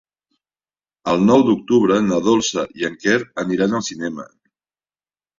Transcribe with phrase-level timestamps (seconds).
[1.11, 4.25] El nou d'octubre na Dolça i en Quer aniran al cinema.